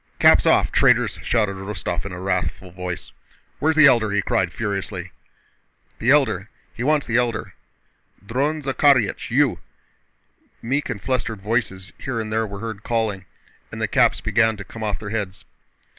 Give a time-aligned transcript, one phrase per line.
[0.17, 3.11] "Caps off, traitors!" shouted Rostóv in a wrathful voice.
[3.59, 5.11] "Where's the Elder?" he cried furiously.
[5.99, 6.49] "The Elder....
[6.73, 7.53] He wants the Elder!...
[8.25, 9.59] Dron Zakhárych, you!"
[10.59, 13.25] meek and flustered voices here and there were heard calling
[13.71, 15.45] and caps began to come off their heads.